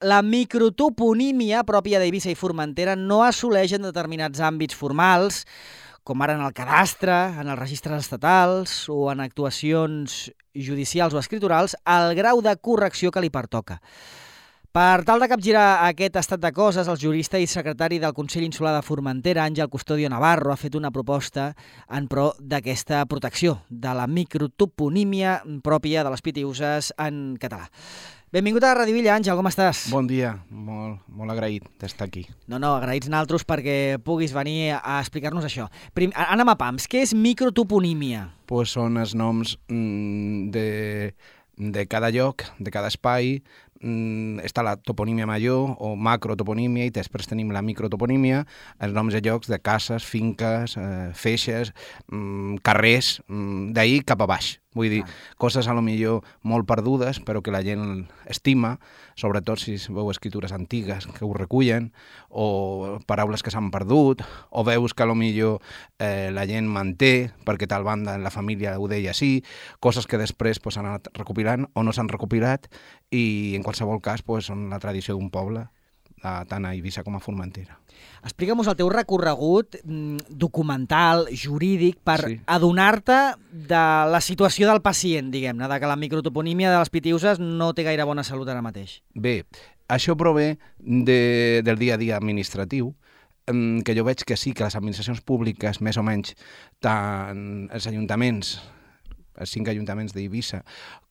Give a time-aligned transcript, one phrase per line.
[0.00, 5.44] la microtoponímia pròpia d'Eivissa i Formentera no assoleix en determinats àmbits formals,
[6.08, 11.76] com ara en el cadastre, en els registres estatals o en actuacions judicials o escriturals,
[11.84, 13.80] el grau de correcció que li pertoca.
[14.70, 18.76] Per tal de capgirar aquest estat de coses, el jurista i secretari del Consell Insular
[18.76, 21.48] de Formentera, Àngel Custodio Navarro, ha fet una proposta
[21.90, 27.66] en pro d'aquesta protecció de la microtoponímia pròpia de les pitiuses en català.
[28.30, 29.88] Benvingut a Radio Villa, Àngel, com estàs?
[29.90, 32.20] Bon dia, molt, molt agraït d'estar aquí.
[32.46, 35.66] No, no, agraïts naltros perquè puguis venir a explicar-nos això.
[35.98, 38.28] Prim, anem a pams, què és microtoponímia?
[38.46, 40.68] Pues són els noms mm, de,
[41.74, 43.40] de cada lloc, de cada espai,
[43.82, 48.44] mm, està la toponímia major o macrotoponímia i després tenim la microtoponímia,
[48.78, 51.74] els noms de llocs de cases, finques, eh, feixes,
[52.06, 54.60] mm, carrers, mm, d'ahir cap a baix.
[54.70, 55.10] Vull dir, ah.
[55.34, 58.76] coses a lo millor molt perdudes, però que la gent estima,
[59.18, 61.88] sobretot si veu escritures antigues que ho recullen,
[62.30, 64.22] o paraules que s'han perdut,
[64.54, 65.58] o veus que a lo millor
[65.98, 69.42] eh, la gent manté, perquè tal banda en la família ho deia així,
[69.82, 72.70] coses que després pues, anat recopilant o no s'han recopilat,
[73.10, 75.66] i en qualsevol cas pues, són la tradició d'un poble
[76.22, 77.80] a, tant a Eivissa com a Formentera.
[78.26, 82.38] Explica'm el teu recorregut mm, documental, jurídic, per sí.
[82.46, 83.18] adonar-te
[83.50, 87.86] de la situació del pacient, diguem-ne, de que la microtoponímia de les pitiuses no té
[87.86, 89.00] gaire bona salut ara mateix.
[89.14, 89.40] Bé,
[89.88, 92.92] això prové de, del dia a dia administratiu,
[93.50, 96.36] mm, que jo veig que sí, que les administracions públiques, més o menys,
[96.84, 98.58] tant els ajuntaments
[99.40, 100.62] els cinc ajuntaments d'Eivissa,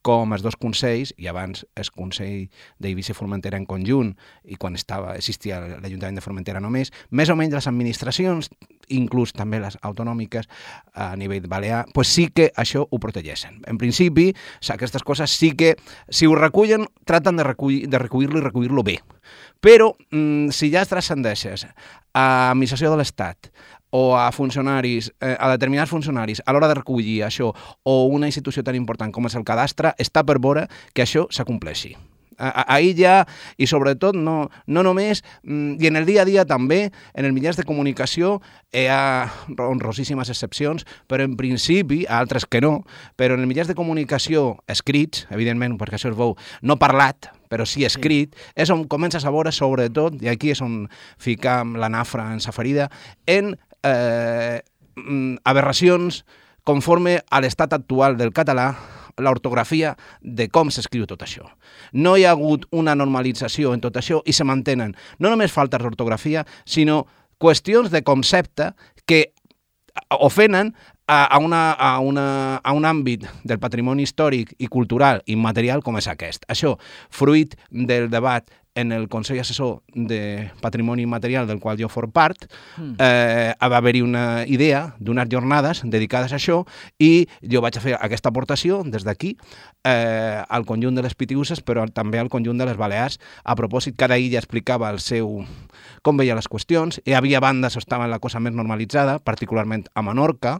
[0.06, 2.48] com els dos consells, i abans el Consell
[2.80, 4.14] d'Eivissa i Formentera en conjunt,
[4.46, 8.52] i quan estava existia l'Ajuntament de Formentera només, més o menys les administracions,
[8.90, 10.50] inclús també les autonòmiques
[10.94, 13.62] a nivell balear, pues sí que això ho protegeixen.
[13.68, 14.34] En principi,
[14.70, 15.76] aquestes coses sí que,
[16.10, 19.00] si ho recullen, traten de recollir-lo de recollir i recollir-lo bé.
[19.60, 21.68] Però, mm, si ja es transcendeixes
[22.14, 23.52] a administració de l'Estat,
[23.92, 28.64] o a funcionaris, eh, a determinats funcionaris, a l'hora de recollir això, o una institució
[28.64, 31.96] tan important com és el cadastre, està per veure que això s'acompleixi.
[32.40, 33.16] Ahir ja,
[33.60, 37.36] i sobretot, no, no només, mm, i en el dia a dia també, en els
[37.36, 38.38] mitjans de comunicació
[38.72, 39.30] hi ha
[39.60, 42.86] honrosíssimes excepcions, però en principi, altres que no,
[43.20, 47.66] però en els mitjans de comunicació escrits, evidentment, perquè això es veu, no parlat, però
[47.68, 48.52] sí escrit, sí.
[48.64, 50.86] és on comences a veure, sobretot, i aquí és on
[51.20, 52.90] ficam la nafra en sa ferida,
[53.28, 54.62] en eh,
[54.96, 56.24] mm, aberracions
[56.64, 58.74] conforme a l'estat actual del català
[59.20, 61.48] l'ortografia de com s'escriu tot això.
[61.94, 65.82] No hi ha hagut una normalització en tot això i se mantenen no només faltes
[65.84, 67.06] d'ortografia, sinó
[67.40, 68.74] qüestions de concepte
[69.06, 69.30] que
[70.20, 70.74] ofenen
[71.10, 76.08] a, una, a, una, a un àmbit del patrimoni històric i cultural immaterial com és
[76.08, 76.46] aquest.
[76.52, 76.76] Això,
[77.10, 82.46] fruit del debat en el Consell Assessor de Patrimoni Immaterial, del qual jo for part,
[82.78, 82.94] mm.
[83.00, 86.64] eh, va haver-hi una idea d'unes jornades dedicades a això
[87.00, 89.36] i jo vaig a fer aquesta aportació des d'aquí
[89.84, 93.20] eh, al conjunt de les pitiuses, però també al conjunt de les Balears.
[93.44, 95.44] A propòsit, cada illa explicava el seu
[96.04, 97.02] com veia les qüestions.
[97.06, 100.58] Hi havia bandes on estava la cosa més normalitzada, particularment a Menorca,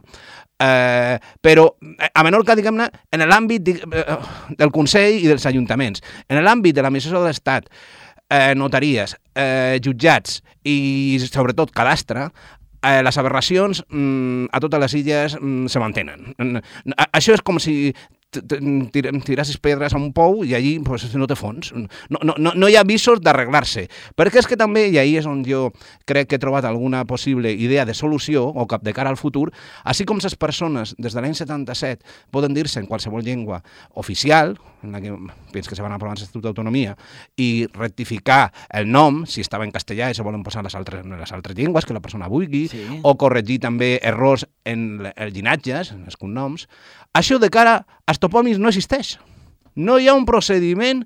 [0.60, 1.66] eh, però
[1.96, 4.18] eh, a Menorca, diguem-ne, en l'àmbit eh,
[4.58, 7.70] del Consell i dels ajuntaments, en l'àmbit de l'administració de l'Estat,
[8.30, 12.30] eh, notaries, eh, jutjats i sobretot cadastre,
[12.82, 16.30] eh, les aberracions mm, a totes les illes mm, se mantenen.
[17.10, 17.92] Això és com si
[18.30, 21.72] tirassis pedres a un pou i allí pues, no té fons.
[21.74, 23.88] No, no, no, no hi ha visos d'arreglar-se.
[24.18, 25.68] Perquè és que també, i ahí és on jo
[26.08, 29.48] crec que he trobat alguna possible idea de solució o cap de cara al futur,
[29.84, 33.62] així com les persones des de l'any 77 poden dir-se en qualsevol llengua
[33.94, 35.12] oficial, en la que
[35.52, 36.94] fins que se van aprovar l'Estatut d'Autonomia,
[37.36, 41.32] i rectificar el nom, si estava en castellà i se volen posar les altres, les
[41.32, 42.84] altres llengües que la persona vulgui, sí.
[43.02, 46.68] o corregir també errors en els llinatges, en els cognoms,
[47.16, 47.80] això de cara
[48.20, 49.16] topònims no existeix.
[49.74, 51.04] No hi ha un procediment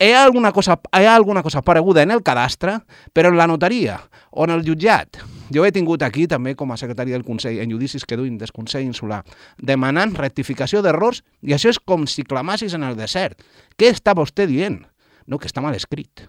[0.00, 2.78] hi ha alguna cosa, hi ha alguna cosa pareguda en el cadastre,
[3.12, 4.00] però en la notaria
[4.30, 5.18] o en el jutjat.
[5.52, 8.52] Jo he tingut aquí també com a secretari del Consell en judicis que duin del
[8.54, 9.20] Consell Insular
[9.58, 13.42] demanant rectificació d'errors i això és com si clamassis en el desert.
[13.76, 14.80] Què està vostè dient?
[15.26, 16.24] No, que està mal escrit.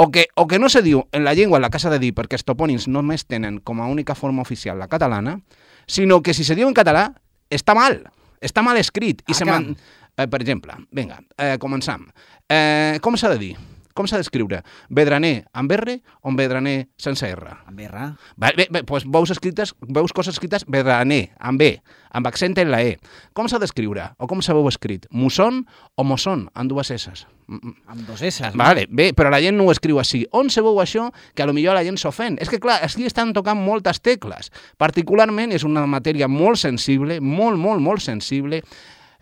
[0.00, 2.14] O que, o que no se diu en la llengua en la casa de dir
[2.14, 5.40] perquè els topònims només tenen com a única forma oficial la catalana,
[5.86, 7.10] sinó que si se diu en català
[7.50, 8.06] està mal,
[8.44, 9.22] està mal escrit.
[9.26, 9.72] I ah, se man...
[10.16, 12.06] eh, per exemple, vinga, eh, començam.
[12.48, 13.52] Eh, com s'ha de dir?
[13.98, 14.60] Com s'ha d'escriure?
[14.94, 17.56] Vedraner amb R o amb Vedraner sense R?
[17.66, 18.04] Amb R.
[18.38, 21.72] Bé, bé, bé doncs veus, escrites, veus coses escrites Vedraner, amb B,
[22.14, 22.94] amb accent en la E.
[23.34, 24.12] Com s'ha d'escriure?
[24.22, 25.08] O com s'haveu escrit?
[25.10, 25.64] Musson
[25.96, 27.26] o Mosson, amb dues S's?
[27.48, 28.44] Amb dos S.
[28.52, 28.60] No?
[28.60, 30.22] Vale, bé, però la gent no ho escriu així.
[30.36, 32.36] On se veu això que a lo millor la gent s'ofèn?
[32.38, 34.52] És que, clar, aquí estan tocant moltes tecles.
[34.78, 38.62] Particularment és una matèria molt sensible, molt, molt, molt sensible,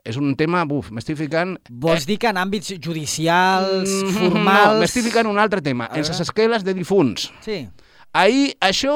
[0.07, 1.57] és un tema, buf, m'estic ficant...
[1.71, 4.75] Vols dir que en àmbits judicials, Mm, formals...
[4.77, 7.31] No, m'estic ficant un altre tema, en les esqueles de difunts.
[7.45, 7.65] Sí.
[8.17, 8.95] Ahir, això,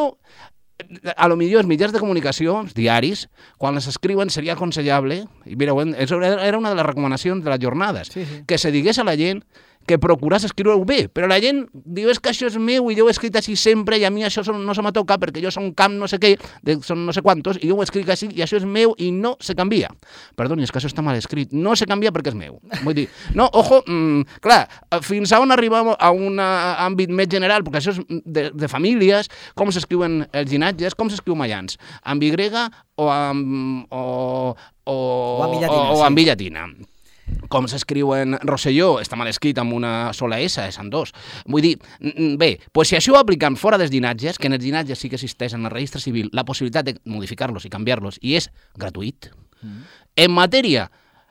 [1.17, 3.27] a lo millor els mitjans de comunicació, els diaris,
[3.61, 8.09] quan les escriuen seria aconsellable, i mireu, era una de les recomanacions de les jornades,
[8.15, 8.43] Sí, sí.
[8.47, 9.43] que se digués a la gent
[9.89, 13.07] que procuràs escriure-ho bé, però la gent diu és que això és meu i jo
[13.07, 15.51] ho he escrit així sempre i a mi això no se me toca perquè jo
[15.55, 16.35] som camp no sé què,
[16.67, 19.11] de, són no sé quantos, i jo ho escric així i això és meu i
[19.15, 19.91] no se canvia.
[20.39, 21.55] Perdoni, és que això està mal escrit.
[21.57, 22.61] No se canvia perquè és meu.
[22.85, 24.63] Vull dir, no, ojo, mm, clar,
[25.07, 29.31] fins a on arribem a un àmbit més general, perquè això és de, de famílies,
[29.59, 32.35] com s'escriuen els llinatges, com s'escriu Mayans, amb Y
[33.01, 34.55] o amb, o,
[34.85, 34.95] o,
[35.41, 36.07] O amb I llatina, o, sí.
[36.07, 36.67] amb I llatina
[37.51, 41.13] com s'escriu en Rosselló, està mal escrit amb una sola S, és en dos.
[41.51, 44.65] Vull dir, mm, bé, pues si això ho apliquem fora dels llinatges, que en els
[44.65, 48.37] llinatges sí que existeix en el registre civil la possibilitat de modificar-los i canviar-los, i
[48.37, 49.31] és gratuït,
[50.17, 50.91] en matèria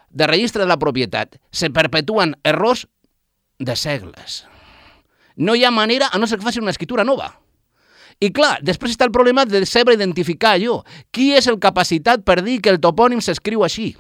[0.09, 2.87] de registre de la propietat se perpetuen errors
[3.59, 4.45] de segles.
[5.35, 7.39] No hi ha manera, a no ser que faci una escritura nova.
[8.19, 10.81] I clar, després està el problema de saber identificar allò.
[11.15, 13.93] Qui és el capacitat per dir que el topònim s'escriu així?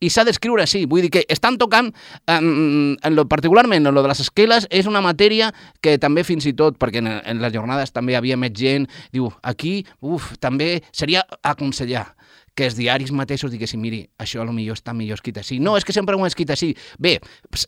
[0.00, 0.84] I s'ha d'escriure així.
[0.90, 1.92] Vull dir que estan tocant,
[2.30, 5.52] en, en lo, particularment en lo de les esqueles, és una matèria
[5.84, 9.30] que també fins i tot, perquè en, en les jornades també havia més gent, diu,
[9.42, 12.08] aquí, uf, també seria aconsellar
[12.54, 15.58] que els diaris mateixos diguessin, miri, això a lo millor està millor escrit així.
[15.60, 16.74] No, és que sempre ho he escrit així.
[16.98, 17.18] Bé,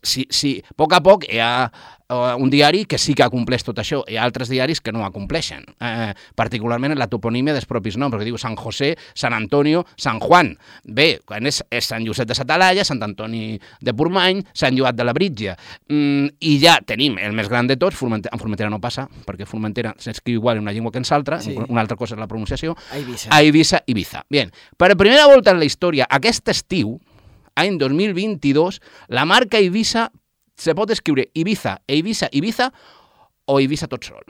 [0.02, 1.70] si, si a poc a poc hi ha
[2.12, 5.00] uh, un diari que sí que acompleix tot això, hi ha altres diaris que no
[5.00, 9.32] ho acompleixen, eh, particularment en la toponímia dels propis noms, perquè diu Sant José, Sant
[9.36, 10.52] Antonio, Sant Juan.
[10.84, 15.06] Bé, quan és, és Sant Josep de Satalaya, Sant Antoni de Portmany, Sant Joat de
[15.08, 15.56] la Britja.
[15.88, 19.46] Mm, I ja tenim el més gran de tots, Formentera, en Formentera no passa, perquè
[19.48, 21.56] Formentera s'escriu igual en una llengua que en l'altra, Sí.
[21.68, 23.28] una altra cosa és la pronunciació, A Eivissa.
[23.30, 24.24] a Eivissa, Ibiza.
[24.28, 24.50] Bien,
[24.82, 26.96] per primera volta en la història, aquest estiu,
[27.54, 28.80] any 2022,
[29.14, 30.08] la marca Eivissa
[30.58, 32.66] se pot escriure Ibiza, Eivissa, Ibiza
[33.46, 34.24] o Eivissa tot sol.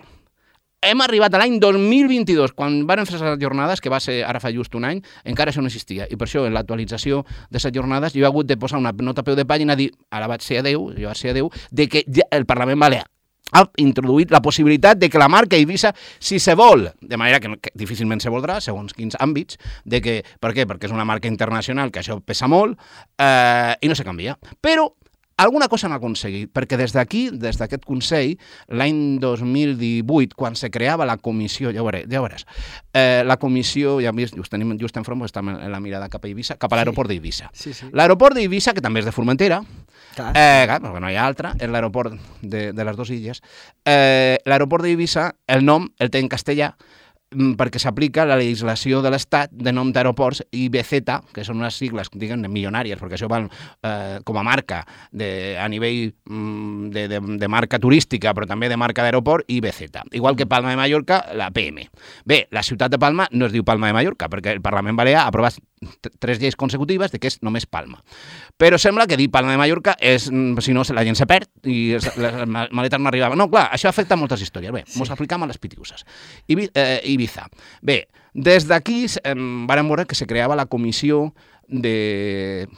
[0.84, 4.52] Hem arribat a l'any 2022, quan van fer les jornades, que va ser ara fa
[4.52, 6.04] just un any, encara això no existia.
[6.12, 9.24] I per això, en l'actualització de les jornades, jo he hagut de posar una nota
[9.24, 12.28] peu de pàgina, dir, ara vaig ser adeu, jo vaig ser adeu, de que ja
[12.28, 13.08] el Parlament Balear
[13.52, 17.52] ha introduït la possibilitat de que la marca Eivissa, si se vol, de manera que,
[17.60, 20.66] que difícilment se voldrà, segons quins àmbits, de que, per què?
[20.68, 22.80] Perquè és una marca internacional, que això pesa molt,
[23.20, 24.38] eh, i no se canvia.
[24.60, 24.88] Però
[25.42, 28.36] alguna cosa han aconseguit, perquè des d'aquí, des d'aquest Consell,
[28.68, 32.46] l'any 2018, quan se creava la comissió, ja ho veuràs, ja ho veuràs
[32.92, 36.08] eh, la comissió, ja hem vist, just, tenim, just enfront, perquè estem en la mirada
[36.12, 37.50] cap a Eivissa, cap a l'aeroport d'Eivissa.
[37.56, 37.88] Sí, sí.
[37.92, 39.62] L'aeroport d'Eivissa, que també és de Formentera,
[40.12, 40.32] Clar.
[40.36, 43.40] Eh, clar, perquè no hi ha altra, és l'aeroport de, de les dues illes.
[43.88, 46.74] Eh, l'aeroport d'Eivissa, el nom el té en castellà,
[47.58, 51.02] perquè s'aplica la legislació de l'Estat de nom d'aeroports IBZ,
[51.32, 53.48] que són unes sigles, diguem, milionàries, perquè això val
[53.82, 58.68] eh, com a marca de, a nivell mm, de, de, de marca turística, però també
[58.68, 59.90] de marca d'aeroport, IBZ.
[60.12, 61.88] Igual que Palma de Mallorca, la PM.
[62.24, 65.24] Bé, la ciutat de Palma no es diu Palma de Mallorca, perquè el Parlament Balear
[65.24, 65.56] ha aprovat
[66.20, 67.98] tres lleis consecutives de que és només Palma.
[68.60, 71.48] Però sembla que dir Palma de Mallorca és, mm, si no, la gent se perd
[71.66, 73.38] i es- les ma- maletes no arribaven.
[73.38, 74.70] No, clar, això afecta moltes històries.
[74.72, 74.98] Bé, sí.
[74.98, 76.04] mos aplicam a les pitiuses.
[76.46, 77.46] Ibi, eh, Ibiza.
[77.82, 79.34] Bé, des d'aquí eh,
[79.68, 81.30] vàrem veure que se creava la comissió
[81.68, 82.68] de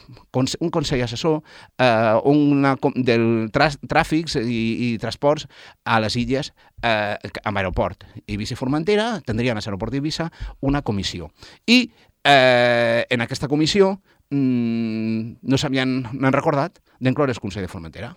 [0.60, 1.42] un consell assessor
[1.78, 4.60] eh, una, del tràfics i,
[4.92, 5.48] i transports
[5.84, 8.04] a les illes eh, amb aeroport.
[8.26, 11.30] Eivissa i Formentera tindrien a l'aeroport d'Eivissa una comissió.
[11.66, 11.88] I
[12.24, 13.96] eh, en aquesta comissió
[14.30, 18.14] mm, no s'havien recordat d'incloure el Consell de Formentera.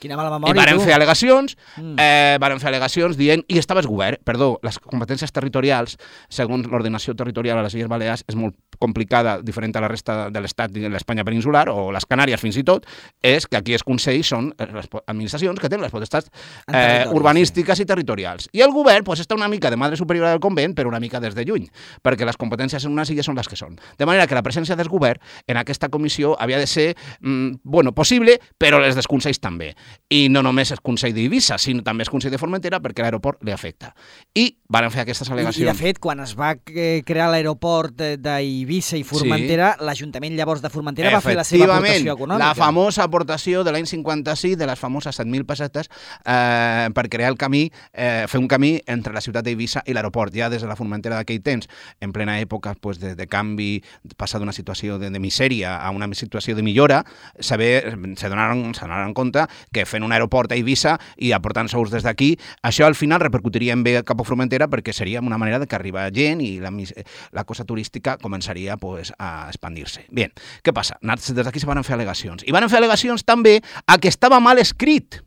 [0.00, 0.84] Quina mala I memòria, varen tu.
[0.86, 1.94] fer al·legacions, Mm.
[2.00, 5.98] eh, varen fer al·legacions dient, i estava el govern, perdó, les competències territorials,
[6.30, 10.40] segons l'ordenació territorial a les Illes Balears, és molt complicada, diferent a la resta de
[10.40, 12.86] l'Estat i de l'Espanya peninsular, o les Canàries fins i tot,
[13.22, 16.30] és que aquí els consells són les administracions que tenen les potestats
[16.72, 18.48] eh, urbanístiques i territorials.
[18.52, 21.20] I el govern pues, està una mica de madre superior del convent, però una mica
[21.20, 21.68] des de lluny,
[22.02, 23.76] perquè les competències en unes illes són les que són.
[23.98, 27.92] De manera que la presència del govern en aquesta comissió havia de ser, mm, bueno,
[27.92, 29.74] possible, però les dels consells també.
[30.10, 33.52] I no només és Consell d'Eivissa, sinó també és Consell de Formentera perquè l'aeroport li
[33.54, 33.92] afecta.
[34.34, 35.62] I van fer aquestes al·legacions.
[35.62, 39.86] I, de fet, quan es va eh, crear l'aeroport d'Eivissa i Formentera, sí.
[39.86, 42.46] l'Ajuntament llavors de Formentera va fer la seva aportació econòmica.
[42.46, 45.90] la famosa aportació de l'any 56 de les famoses 7.000 pessetes
[46.24, 50.34] eh, per crear el camí, eh, fer un camí entre la ciutat d'Eivissa i l'aeroport,
[50.34, 51.70] ja des de la Formentera d'aquell temps,
[52.00, 53.82] en plena època pues, de, de canvi,
[54.16, 57.04] passar d'una situació de, de misèria a una situació de millora,
[57.38, 61.92] saber, se donaran, se donaran compte que fent un aeroport a Eivissa i aportant sous
[61.92, 62.32] des d'aquí,
[62.66, 65.76] això al final repercutiria en bé cap a Formentera perquè seria una manera de que
[65.76, 66.72] arriba gent i la,
[67.32, 70.06] la cosa turística començaria pues, a expandir-se.
[70.10, 70.30] Bé,
[70.64, 70.98] què passa?
[71.00, 72.44] Des d'aquí se van fer al·legacions.
[72.46, 75.20] I van fer al·legacions també a que estava mal escrit.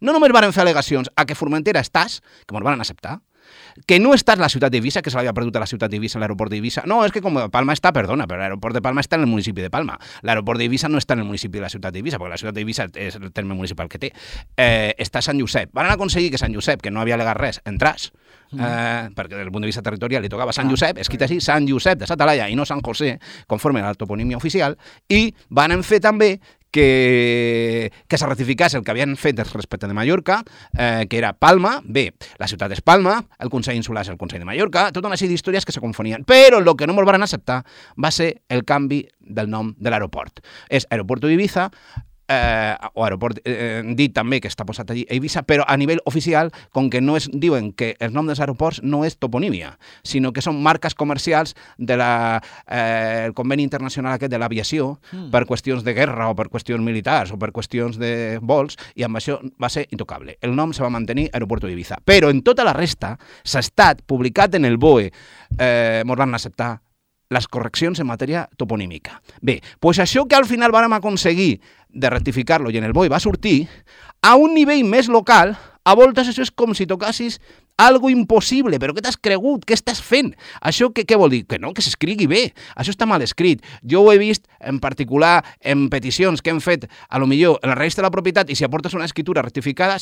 [0.00, 3.20] No només van fer al·legacions a que Formentera estàs, que ens van acceptar,
[3.84, 6.52] que no està la ciutat d'Eivissa, que se l'havia perdut a la ciutat d'Eivissa, l'aeroport
[6.52, 6.86] d'Eivissa.
[6.88, 9.64] No, és que com Palma està, perdona, però l'aeroport de Palma està en el municipi
[9.64, 9.98] de Palma.
[10.26, 12.88] L'aeroport d'Eivissa no està en el municipi de la ciutat d'Eivissa, perquè la ciutat d'Eivissa
[12.94, 14.12] és el terme municipal que té.
[14.56, 15.74] Eh, està Sant Josep.
[15.76, 18.10] Van aconseguir que Sant Josep, que no havia legat res, entràs,
[18.52, 18.60] mm.
[18.60, 21.68] eh, perquè del punt de vista territorial li tocava Sant ah, Josep, escrit així, Sant
[21.68, 23.16] Josep de Satalaia i no Sant José,
[23.46, 24.78] conforme a la toponímia oficial,
[25.08, 26.36] i van fer també
[26.76, 30.42] que, que se ratificés el que havien fet respecte de Mallorca,
[30.76, 34.44] eh, que era Palma, bé, la ciutat és Palma, el Consell Insular és el Consell
[34.44, 36.26] de Mallorca, tota una sèrie d'històries que se confonien.
[36.28, 37.62] Però el que no ens van acceptar
[37.96, 40.44] va ser el canvi del nom de l'aeroport.
[40.68, 41.70] És Aeropuerto d'Ibiza,
[42.28, 46.02] eh, o aeroport eh, dit també que està posat allí a Eivissa, però a nivell
[46.04, 50.32] oficial, com que no es diuen que el nom dels aeroports no és toponímia, sinó
[50.32, 55.28] que són marques comercials del de eh, el conveni internacional aquest de l'aviació mm.
[55.32, 59.18] per qüestions de guerra o per qüestions militars o per qüestions de vols, i amb
[59.20, 60.36] això va ser intocable.
[60.40, 61.98] El nom se va mantenir Aeropuerto d'Ibiza.
[62.04, 65.10] Però en tota la resta s'ha estat publicat en el BOE,
[65.58, 66.76] eh, mos van acceptar
[67.30, 69.20] les correccions en matèria toponímica.
[69.42, 73.20] Bé, doncs això que al final vam aconseguir de rectificar-lo i en el BOE va
[73.20, 73.66] sortir,
[74.22, 75.56] a un nivell més local,
[75.86, 77.38] a voltes això és com si tocassis
[77.76, 79.66] algo impossible, però què t'has cregut?
[79.68, 80.32] Què estàs fent?
[80.64, 81.42] Això què, què vol dir?
[81.48, 82.42] Que no, que s'escrigui bé.
[82.74, 83.62] Això està mal escrit.
[83.84, 87.70] Jo ho he vist en particular en peticions que hem fet, a lo millor, en
[87.70, 89.98] la registre de la propietat, i si aportes una escritura rectificada,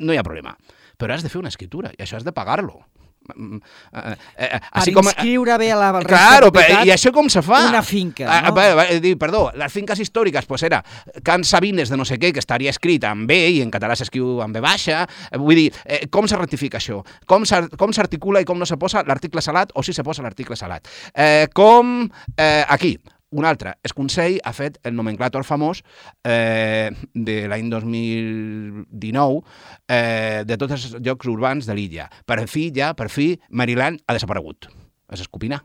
[0.00, 0.56] no hi ha problema.
[0.98, 2.80] Però has de fer una escritura, i això has de pagar-lo.
[3.24, 6.50] Mm, eh, eh, eh, així com inscriure bé a la claro,
[6.84, 7.62] i això com se fa?
[7.70, 8.60] Una finca, ah, no?
[8.60, 8.84] Ah,
[9.20, 10.82] perdó, les finques històriques pues era
[11.24, 14.42] Can Sabines de no sé què, que estaria escrit en B i en català s'escriu
[14.44, 15.06] en B baixa.
[15.40, 17.00] Vull dir, eh, com se rectifica això?
[17.24, 20.88] Com s'articula i com no se posa l'article salat o si se posa l'article salat?
[21.14, 22.04] Eh, com
[22.36, 22.98] eh, aquí,
[23.34, 25.82] un altre, el Consell ha fet el nomenclàtor famós
[26.22, 29.42] eh, de l'any 2019
[29.88, 32.08] eh, de tots els llocs urbans de l'illa.
[32.26, 34.70] Per fi, ja, per fi, Maryland ha desaparegut.
[35.12, 35.64] És escopinar.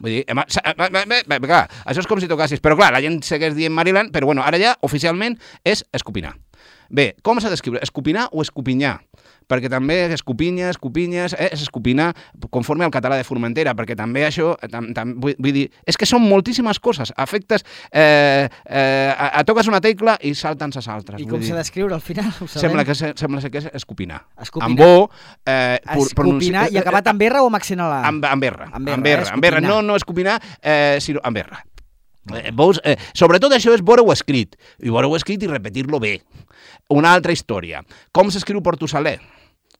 [0.00, 0.40] Vull dir, hem,
[1.44, 4.44] clar, això és com si tocassis, però clar, la gent segueix dient Maryland, però bueno,
[4.46, 5.36] ara ja oficialment
[5.66, 6.32] és escopinar.
[6.94, 7.82] Bé, com s'ha d'escriure?
[7.84, 8.96] Escopinar o escopinyar?
[9.48, 12.12] Perquè també escopinya, escopinyes, eh, és escopinar
[12.50, 15.98] conforme al català de Formentera, perquè també això, eh, tam, tam, vull, vull dir, és
[16.00, 20.88] que són moltíssimes coses, afectes, eh, eh, a, a toques una tecla i salten les
[20.88, 21.20] altres.
[21.20, 22.32] I com s'ha d'escriure al final?
[22.50, 24.22] Sembla que, sembla que és escopinar.
[24.40, 24.70] escopinar.
[24.70, 25.10] Amb bo,
[25.46, 28.00] eh, escopinar i acabat amb R o amb accent a la?
[28.08, 29.62] Amb, amb R, amb R, amb R, amb R.
[29.64, 31.64] No, no escopinar, eh, sinó amb R.
[32.32, 36.20] Eh, veus, eh, sobretot això és veure-ho escrit, i veure-ho escrit i repetir-lo bé.
[36.88, 37.82] Una altra història.
[38.12, 39.18] Com s'escriu Portusaler?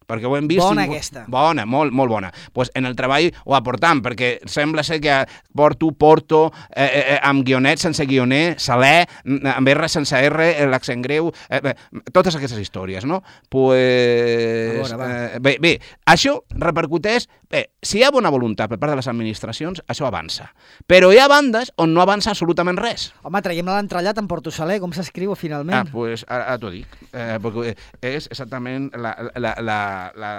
[0.07, 0.63] perquè ho hem vist...
[0.63, 1.25] Bona aquesta.
[1.31, 2.31] Bona, molt, molt bona.
[2.53, 5.17] pues en el treball ho aportam, perquè sembla ser que
[5.57, 10.67] porto, porto, eh, eh, eh amb guionet, sense guioner, saler, amb R sense R, eh,
[10.69, 11.75] l'accent greu, eh, eh,
[12.13, 13.23] totes aquestes històries, no?
[13.49, 17.29] Pues, veure, eh, bé, bé, això repercuteix...
[17.55, 20.49] Bé, si hi ha bona voluntat per part de les administracions, això avança.
[20.91, 23.13] Però hi ha bandes on no avança absolutament res.
[23.23, 25.85] Home, traiem l'entrellat en Porto Saler, com s'escriu finalment?
[25.85, 26.97] Ah, pues ara, ara t'ho dic.
[27.13, 27.77] Eh, perquè
[28.11, 29.79] és exactament la, la, la
[30.19, 30.33] la,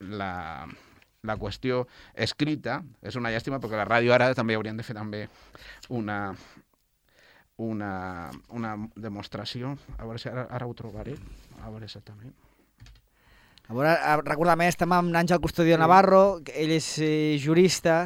[0.00, 0.32] la,
[1.30, 1.84] la qüestió
[2.26, 2.80] escrita.
[3.06, 5.28] És una llàstima perquè la ràdio ara també haurien de fer també
[5.94, 6.18] una,
[7.70, 7.92] una,
[8.50, 9.76] una demostració.
[9.94, 11.14] A veure si ara, ara ho trobaré.
[11.62, 12.34] A veure exactament.
[13.68, 13.90] A veure,
[14.24, 15.80] recordar-me, estem amb Àngel Custodio sí.
[15.82, 17.98] Navarro, ell és eh, jurista,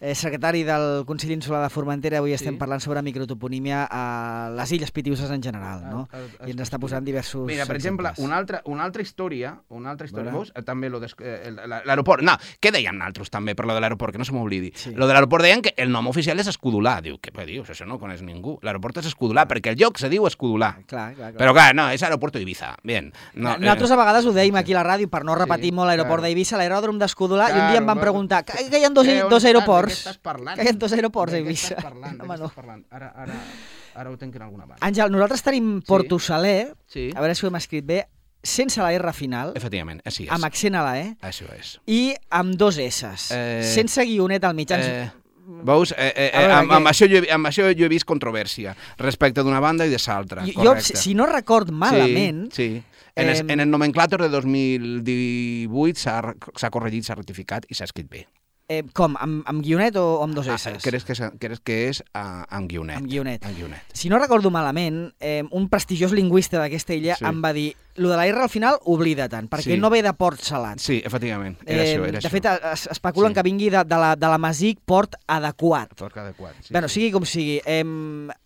[0.00, 2.38] eh, secretari del Consell Insular de Formentera, avui sí.
[2.38, 4.04] estem parlant sobre microtoponímia a
[4.54, 6.06] les Illes Pitiuses en general, no?
[6.12, 9.02] A, a, a, I ens està posant diversos Mira, per exemple, una altra, una altra
[9.02, 10.52] història, una altra història, veus?
[10.66, 12.24] També lo eh, l'aeroport.
[12.26, 14.72] No, què deien altres també per lo de l'aeroport, que no se m'oblidi.
[14.76, 14.94] Sí.
[14.94, 16.98] Lo de l'aeroport deien que el nom oficial és Escudolà.
[17.04, 17.70] Diu, què dius?
[17.72, 18.58] Això no coneix ningú.
[18.66, 19.56] L'aeroport és Escudolà, clar.
[19.56, 20.74] perquè el lloc se diu Escudolà.
[20.86, 21.38] Clar, clar, clar.
[21.40, 22.74] Però clar, no, és aeroport d'Ibiza.
[22.86, 23.10] Bien.
[23.34, 23.94] No, Nosaltres eh...
[23.94, 26.58] a vegades ho dèiem aquí a la ràdio per no repetir sí, molt l'aeroport d'Ibiza,
[26.60, 29.87] l'aeròdrom d'Escudolà, i un dia em van preguntar que, hi ha dos, dos aeroports.
[30.56, 31.76] Que hi ha dos aeroports a Eivissa.
[31.82, 32.48] Parlant, no, no.
[32.54, 32.84] Parlant?
[32.90, 33.34] Ara, ara...
[33.98, 34.78] Ara ho tenc en alguna banda.
[34.86, 37.10] Àngel, nosaltres tenim Porto Saler, Sí.
[37.14, 38.04] a veure si ho hem escrit bé,
[38.42, 40.30] sense la R final, Efectivament, així és.
[40.30, 41.80] amb accent a la E, Això és.
[41.86, 44.56] i amb dos S's, Eh, sense guionet al.
[44.58, 45.10] Ens- Eh,
[45.64, 46.76] veus, eh, eh, eh, veure, amb, què?
[46.76, 49.98] amb, això jo, he- amb això jo he vist controvèrsia respecte d'una banda i de
[50.06, 50.44] l'altra.
[50.46, 52.82] jo, si, no record malament, Sí, sí.
[53.16, 57.84] En, es, en el nomenclàtor de 2018 s'ha re- s'ha corregit, s'ha rectificat i s'ha
[57.88, 58.28] escrit bé.
[58.68, 60.82] Eh, com, amb, amb guionet o amb dos Ah, S's?
[60.84, 62.98] creus que, és- creus que és uh, amb guionet?
[62.98, 63.44] Amb guionet.
[63.44, 63.80] Amb guionet.
[63.92, 67.24] Si no recordo malament, eh, un prestigiós lingüista d'aquesta illa Sí.
[67.24, 69.76] em va dir lo de la R al final, oblida-te'n, perquè Sí.
[69.78, 70.78] no ve de port salat.
[70.78, 72.30] Sí, efectivament, era això, era de això.
[72.30, 73.34] fet, es, especulen Sí.
[73.34, 75.94] que vingui de, de, la, de la Masic port adequat.
[75.96, 76.54] Tot adequat.
[76.62, 77.00] Sí, bueno, sí.
[77.00, 77.82] sigui com sigui, eh,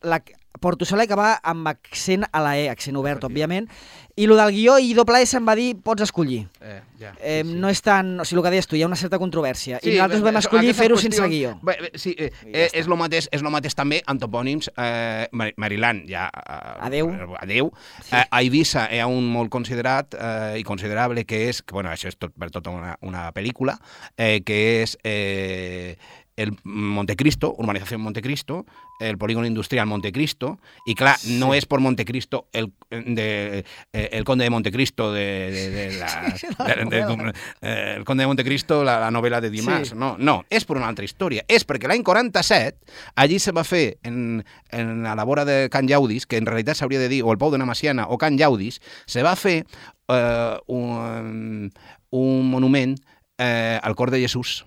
[0.03, 0.23] la,
[0.61, 3.69] Porto Saler que va amb accent a la E, accent obert, òbviament,
[4.17, 6.43] i lo del guió i doble S em va dir, pots escollir.
[6.61, 7.57] Eh, ja, Eh, sí, sí.
[7.59, 8.13] No és tan...
[8.21, 9.79] O sigui, el que deies tu, hi ha una certa controvèrsia.
[9.83, 11.55] I Sí, nosaltres bé, vam bé, escollir fer-ho sense guió.
[11.63, 14.21] Bé, bé, sí, eh, I ja eh, és, lo mateix, és lo mateix també amb
[14.23, 14.69] topònims.
[14.77, 16.29] Eh, Mar- Maryland, ja...
[16.31, 17.11] Eh, Adeu.
[17.41, 17.73] Adeu.
[18.03, 18.15] Sí.
[18.17, 21.91] Eh, a Eivissa hi ha un molt considerat eh, i considerable que és, que, bueno,
[21.91, 23.79] això és tot, per tota una, una pel·lícula,
[24.17, 25.97] eh, que és eh,
[26.37, 28.65] el Montecristo, urbanizació Montecristo,
[29.01, 31.37] el polígono industrial Montecristo, i clar, Sí.
[31.39, 36.37] no és per Montecristo el, de, eh, el conde de Montecristo de, de, de la,
[36.37, 39.91] Sí, el conde de Montecristo, la, la novel·la de Dimarts.
[39.91, 39.95] Sí.
[39.99, 41.45] No, no, és per una altra història.
[41.49, 42.79] És perquè l'any 47
[43.17, 46.77] allí se va fer en, en a la vora de Can Llaudis, que en realitat
[46.81, 49.65] s'hauria de dir o el Pou de la Maciana o Can Llaudis, se va fer
[50.09, 51.71] eh, un,
[52.11, 52.97] un monument
[53.39, 54.65] eh, al cor de Jesús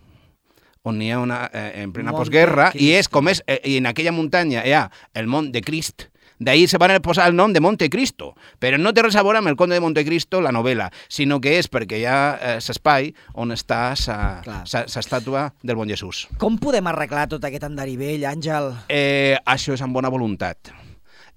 [0.86, 3.89] on hi ha una, eh, en plena postguerra, i és com és, eh, i en
[3.89, 7.62] aquella muntanya hi ha el Mont de Crist, D'ahir se van posar el nom de
[7.63, 11.39] Montecristo, però no té res a veure amb el conde de Montecristo, la novel·la, sinó
[11.39, 16.25] que és perquè hi ha eh, l'espai on està l'estàtua del Bon Jesús.
[16.42, 18.74] Com podem arreglar tot aquest enderivell, Àngel?
[18.89, 20.75] Eh, això és amb bona voluntat.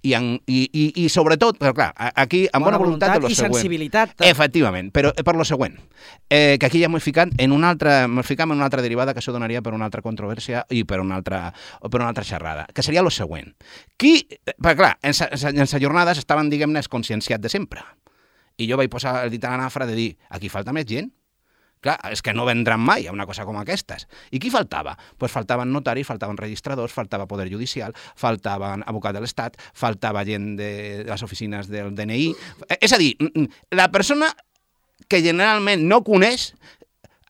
[0.08, 3.36] I, en, i, i, i sobretot, però clar, aquí amb bona, voluntat, de lo i
[3.36, 3.58] següent.
[3.58, 4.14] sensibilitat.
[4.24, 5.76] Efectivament, però per lo següent,
[6.30, 9.20] eh, que aquí ja m'he ficat en una altra, ficat en una altra derivada que
[9.22, 11.42] això donaria per una altra controvèrsia i per una altra,
[11.82, 13.52] per una altra xerrada, que seria lo següent.
[13.98, 17.84] Qui, eh, perquè clar, en sa, en sa jornades estaven, diguem-ne, conscienciats de sempre.
[18.58, 21.12] I jo vaig posar el dit a la nafra de dir, aquí falta més gent.
[21.84, 24.08] Clar, és que no vendran mai a una cosa com aquestes.
[24.34, 24.96] I qui faltava?
[25.18, 30.72] Pues faltaven notaris, faltaven registradors, faltava poder judicial, faltaven abocat de l'Estat, faltava gent de
[31.06, 32.32] les oficines del DNI...
[32.80, 34.32] És a dir, mm, mm, la persona
[35.08, 36.50] que generalment no coneix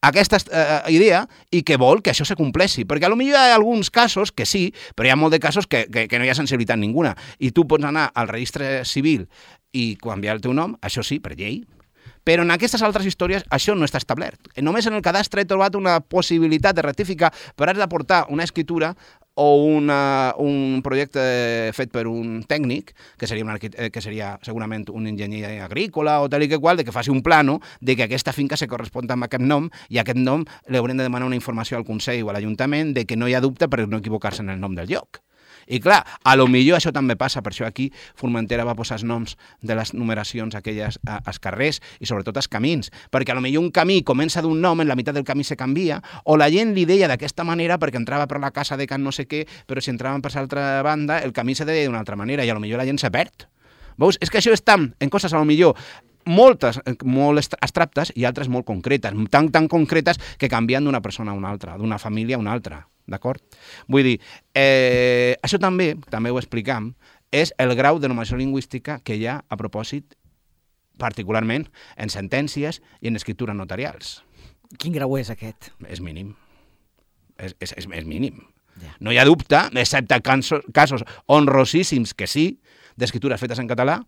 [0.01, 2.85] aquesta eh, idea i que vol que això se compleixi.
[2.89, 5.43] Perquè a lo millor hi ha alguns casos que sí, però hi ha molt de
[5.43, 7.15] casos que, que, que no hi ha sensibilitat ninguna.
[7.39, 9.27] I tu pots anar al registre civil
[9.73, 11.61] i canviar el teu nom, això sí, per llei,
[12.29, 14.51] però en aquestes altres històries això no està establert.
[14.61, 18.91] Només en el cadastre he trobat una possibilitat de rectificar, però has d'aportar una escritura
[19.41, 21.23] o una, un projecte
[21.73, 26.29] fet per un tècnic, que seria, un eh, que seria segurament un enginyer agrícola o
[26.29, 29.09] tal i que qual, de que faci un plano de que aquesta finca se correspon
[29.09, 32.29] amb aquest nom i aquest nom li haurem de demanar una informació al Consell o
[32.29, 34.91] a l'Ajuntament de que no hi ha dubte per no equivocar-se en el nom del
[34.91, 35.23] lloc.
[35.69, 39.05] I clar, a lo millor això també passa, per això aquí Formentera va posar els
[39.05, 43.45] noms de les numeracions aquelles a, als carrers i sobretot als camins, perquè a lo
[43.45, 46.49] millor un camí comença d'un nom, en la meitat del camí se canvia, o la
[46.51, 49.45] gent li deia d'aquesta manera perquè entrava per la casa de can no sé què,
[49.69, 52.57] però si entraven per l'altra banda el camí se deia d'una altra manera i a
[52.57, 53.49] lo millor la gent se perd.
[53.99, 54.17] Veus?
[54.23, 55.77] És que això està en coses a lo millor
[56.29, 61.33] moltes eh, molt abstractes i altres molt concretes, tan, tan concretes que canvien d'una persona
[61.33, 63.43] a una altra, d'una família a una altra, d'acord?
[63.89, 64.17] Vull dir,
[64.55, 66.93] eh, això també, també ho explicam,
[67.33, 70.15] és el grau de normació lingüística que hi ha a propòsit,
[70.99, 74.23] particularment en sentències i en escriptures notarials.
[74.79, 75.71] Quin grau és aquest?
[75.89, 76.35] És mínim.
[77.39, 78.43] És, és, és, és mínim.
[78.83, 78.95] Ja.
[79.01, 82.61] No hi ha dubte, excepte casos, casos honrosíssims que sí,
[82.99, 84.01] d'escritures fetes en català,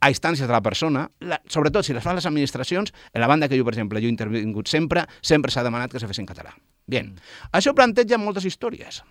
[0.00, 3.48] a instàncies de la persona, la, sobretot si les fan les administracions, en la banda
[3.48, 6.28] que jo, per exemple, jo he intervingut sempre, sempre s'ha demanat que se fes en
[6.28, 6.52] català.
[6.86, 7.14] Bien.
[7.56, 9.02] Això planteja moltes històries,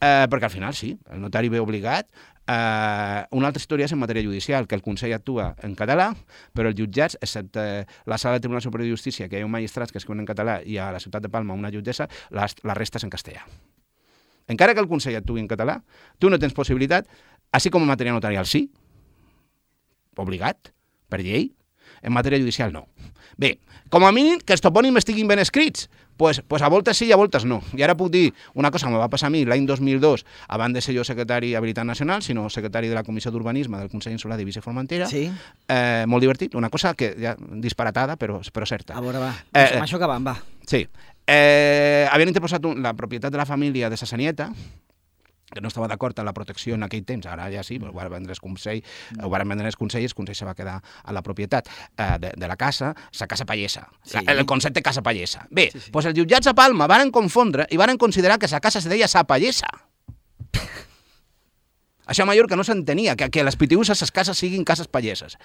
[0.00, 2.08] eh, perquè al final sí, el notari ve obligat.
[2.42, 6.12] Eh, una altra història és en matèria judicial, que el Consell actua en català,
[6.54, 9.54] però els jutjats, excepte la sala del Tribunal Superior de Justícia, que hi ha un
[9.54, 12.74] magistrat que escriu en català, i a la ciutat de Palma una jutgessa, la, la
[12.78, 13.46] resta és en castellà.
[14.48, 15.78] Encara que el Consell actuï en català,
[16.18, 17.06] tu no tens possibilitat,
[17.52, 18.66] així com en matèria notarial sí,
[20.16, 20.72] obligat,
[21.08, 21.52] per llei,
[22.02, 22.86] en matèria judicial no.
[23.36, 27.06] Bé, com a mínim que els topònims estiguin ben escrits, pues, pues a voltes sí
[27.08, 27.62] i a voltes no.
[27.76, 30.74] I ara puc dir una cosa que me va passar a mi l'any 2002, abans
[30.74, 34.36] de ser jo secretari habilitat nacional, sinó secretari de la Comissió d'Urbanisme del Consell Insular
[34.36, 35.30] d'Eivissa i Formentera, Sí?
[35.68, 38.94] eh, molt divertit, una cosa que ja disparatada però, però certa.
[38.94, 39.32] A veure, va.
[39.52, 40.36] Eh, Eh, amb això acabam, va.
[40.66, 40.86] Sí.
[41.26, 44.50] Eh, havien interposat un, la propietat de la família de Sassanieta
[45.52, 48.10] que no estava d'acord amb la protecció en aquell temps, ara ja sí, ho van
[48.10, 48.82] vendre el Consell,
[49.22, 52.32] ho van vendre el Consell, el Consell se va quedar a la propietat eh, de,
[52.36, 54.18] de la casa, la casa pallesa, Sí.
[54.24, 55.46] la, el concepte casa pallesa.
[55.50, 55.90] Bé, Sí, sí.
[55.92, 59.08] doncs els jutjats a Palma varen confondre i varen considerar que la casa se deia
[59.08, 59.68] sa pallesa.
[62.06, 65.36] Això a Mallorca no s'entenia, que, que les PTUs a les cases siguin cases palleses.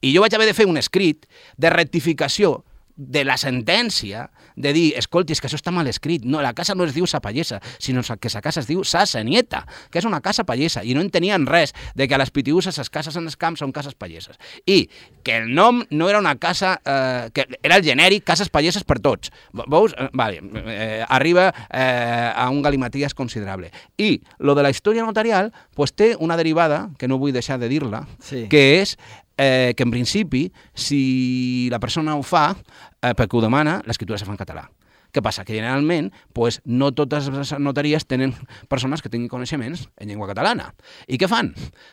[0.00, 1.26] I jo vaig haver de fer un escrit
[1.58, 2.62] de rectificació
[2.96, 6.22] de la sentència de dir, escolti, és que això està mal escrit.
[6.24, 9.04] No, la casa no es diu sa pallesa, sinó que sa casa es diu sa
[9.06, 10.84] senieta, que és una casa pallesa.
[10.84, 13.58] I no entenien res de que a les PTUs, a les cases en els camps,
[13.64, 14.38] són cases palleses.
[14.66, 14.88] I
[15.24, 16.80] que el nom no era una casa...
[16.84, 19.32] Eh, que era el genèric cases palleses per tots.
[19.52, 19.94] Ve- Veus?
[19.98, 23.72] Eh, vale, eh, arriba eh, a un galimaties considerable.
[23.98, 27.68] I lo de la història notarial pues, té una derivada, que no vull deixar de
[27.68, 28.46] dir-la, Sí.
[28.48, 28.98] que és
[29.36, 34.26] eh, que en principi, si la persona ho fa eh, perquè ho demana, l'escriptura se
[34.28, 34.68] fa en català.
[35.14, 35.44] Què passa?
[35.46, 38.34] Que generalment pues, no totes les notaries tenen
[38.68, 40.72] persones que tinguin coneixements en llengua catalana.
[41.06, 41.52] I què fan?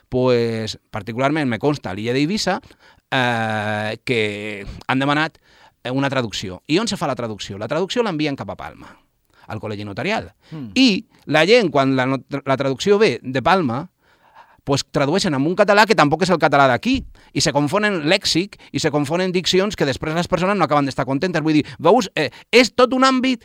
[0.09, 5.37] Pues, particularment me consta a l'illa d'Eivissa eh, que han demanat
[5.83, 6.63] eh, una traducció.
[6.65, 7.61] I on se fa la traducció?
[7.61, 8.89] La traducció l'envien cap a Palma,
[9.45, 10.31] al col·legi notarial.
[10.49, 10.73] Mm.
[10.73, 13.83] I la gent, quan la, la traducció ve de Palma,
[14.63, 18.59] pues tradueixen en un català que tampoc és el català d'aquí i se confonen lèxic
[18.71, 21.41] i se confonen diccions que després les persones no acaben d'estar contentes.
[21.41, 23.41] Vull dir, veus, eh, és tot un àmbit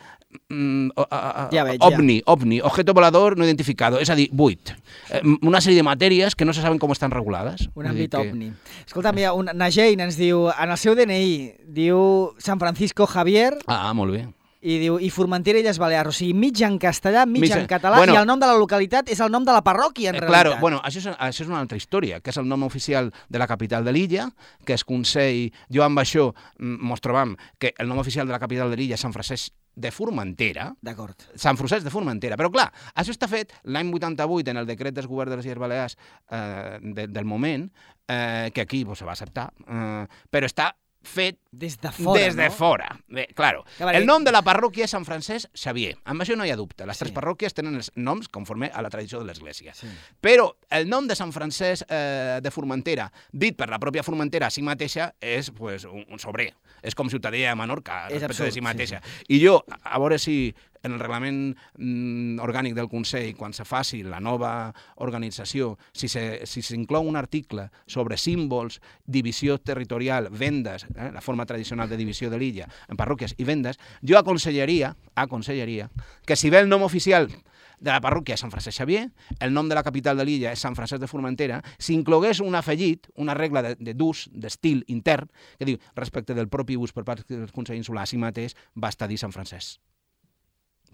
[0.51, 1.87] mm, o- a- a- Ja veig, ja.
[1.89, 4.75] ovni, ovni, objeto volador no identificado, és a dir, buit.
[5.11, 7.69] Eh, una sèrie de matèries que no se saben com estan regulades.
[7.75, 8.53] Un àmbit que- ovni.
[8.87, 13.93] Escolta, mira, un, Nagein ens diu, en el seu DNI, diu San Francisco Javier Ah,
[13.95, 14.29] molt bé.
[14.67, 16.11] I diu i Formentera i Illes Balears.
[16.11, 18.15] O sigui, mig en castellà, mig, Mig en català, bueno.
[18.17, 20.33] i el nom de la localitat és el nom de la parròquia, en Eh, realitat.
[20.43, 23.39] claro, bueno, això és, això és una altra història, que és el nom oficial de
[23.39, 24.31] la capital de l'illa,
[24.65, 25.53] que és Consell...
[25.71, 28.95] Jo amb això mm, mos trobam que el nom oficial de la capital de l'illa
[28.95, 31.21] és Sant Francesc de Formentera, D'acord.
[31.37, 32.37] Sant Francesc de Formentera.
[32.41, 35.59] Però clar, això està fet l'any 88 en el decret del govern de les Illes
[35.61, 35.97] Balears
[36.31, 37.69] eh, de, del moment,
[38.09, 40.71] eh, que aquí pues, se va acceptar, eh, però està
[41.07, 42.53] fet Des de fora, des de no?
[42.53, 42.89] fora.
[43.09, 43.65] Bé, claro.
[43.81, 45.95] El nom de la parròquia és Sant Francesc Xavier.
[46.05, 46.85] Amb això no hi ha dubte.
[46.87, 47.15] Les tres Sí.
[47.17, 49.73] parròquies tenen els noms conforme a la tradició de l'Església.
[49.75, 49.87] Sí.
[50.21, 54.51] Però el nom de Sant Francesc eh, de Formentera, dit per la pròpia Formentera a
[54.51, 56.53] si mateixa, és pues, un, un sobrer.
[56.83, 59.01] És com ciutadella de Menorca, És respecte de absurd, si sí, mateixa.
[59.29, 60.55] I jo, a veure si
[60.87, 61.41] en el reglament
[61.77, 64.73] mm, orgànic del Consell, quan se faci la nova
[65.05, 71.89] organització, si s'inclou si un article sobre símbols, divisió territorial, vendes, eh, la forma tradicional
[71.89, 75.91] de divisió de l'illa, en parròquies i vendes, jo aconsellaria, aconsellaria
[76.25, 77.29] que si ve el nom oficial
[77.77, 80.75] de la parròquia Sant Francesc Xavier, el nom de la capital de l'illa és Sant
[80.79, 85.79] Francesc de Formentera, s'inclogués un afegit, una regla de- de d'ús, d'estil intern, que diu,
[85.95, 89.33] respecte del propi ús per part del Consell Insular, si mateix va estar dir Sant
[89.33, 89.81] Francesc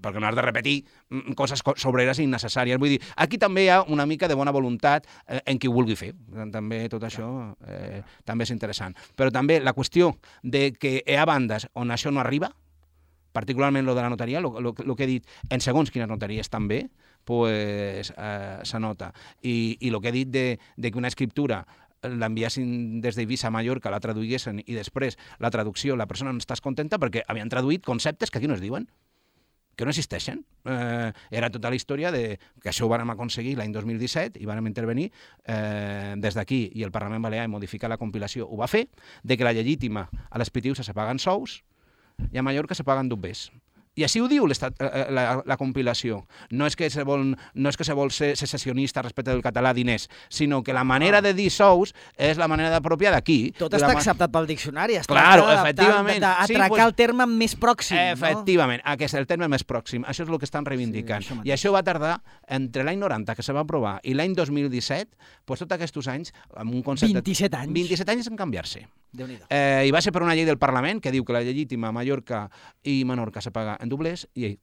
[0.03, 0.75] perquè no has de repetir
[1.11, 2.79] mm, coses co- sobreres i innecessàries.
[2.83, 5.73] Vull dir, aquí també hi ha una mica de bona voluntat eh, en qui ho
[5.77, 6.13] vulgui fer.
[6.53, 7.29] També tot això
[7.67, 8.97] eh, també és interessant.
[9.17, 10.13] Però també la qüestió
[10.43, 12.51] de que hi ha bandes on això no arriba,
[13.33, 16.83] particularment lo de la notaria, el que he dit, en segons quines notaries també,
[17.25, 19.13] pues, eh, s'anota.
[19.41, 21.63] I, I el que he dit de, de que una escriptura
[22.03, 26.61] l'enviessin des d'Eivissa a Mallorca, la traduïssin i després la traducció, la persona no estàs
[26.61, 28.89] contenta perquè havien traduït conceptes que aquí no es diuen
[29.77, 30.45] que no existeixen.
[30.65, 34.69] Eh, era tota la història de que això ho vàrem aconseguir l'any 2017 i vàrem
[34.71, 35.09] intervenir
[35.45, 38.87] eh, des d'aquí i el Parlament Balear modificar la compilació ho va fer,
[39.23, 41.63] de que la llegítima a les PTUs se paguen sous
[42.31, 43.51] i a Mallorca se paguen dobbers.
[43.95, 46.23] I així ho diu l'estat- eh, la, la compilació.
[46.51, 49.75] No és, que se vol, no és que se vol ser secessionista respecte del català
[49.77, 53.53] diners, sinó que la manera de dir sous és la manera pròpia d'aquí.
[53.59, 54.97] Tot la està acceptat pel diccionari.
[54.97, 56.17] Es Claro, efectivament.
[56.17, 60.07] Sí, D'atracar pues- el terme més pròxim, Efectivament, aquest és el terme més pròxim.
[60.09, 61.23] Això és el que estan reivindicant.
[61.23, 61.49] Sí, això Sí.
[61.49, 65.59] I això va tardar entre l'any 90, que se va aprovar, i l'any 2017, doncs
[65.59, 66.83] tots aquests anys, amb un no?
[66.83, 67.13] concepte...
[67.13, 67.73] 27 anys.
[67.75, 68.87] 27 anys en canviar-se.
[69.51, 71.93] Eh, I va ser per una llei del Parlament que diu que la legítima a
[71.93, 72.49] Mallorca
[72.83, 74.57] i Menorca se paga en doblers i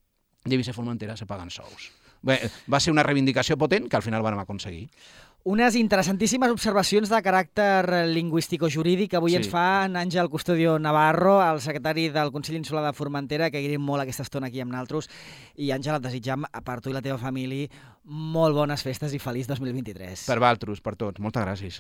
[0.50, 1.92] Eivissa i Formentera se paguen sous.
[2.22, 4.90] Bé, va ser una reivindicació potent que al final vam aconseguir.
[5.48, 9.38] Unes interessantíssimes observacions de caràcter lingüístico-jurídic que avui Sí.
[9.38, 13.80] ens fa en Àngel Custodio Navarro, el secretari del Consell Insular de Formentera, que agraïm
[13.80, 15.08] molt aquesta estona aquí amb naltros.
[15.56, 17.70] I Àngel, et desitjam per tu i la teva família
[18.04, 20.26] molt bones festes i feliç 2023.
[20.28, 21.20] Per Valtros, per tots.
[21.22, 21.78] Moltes gràcies.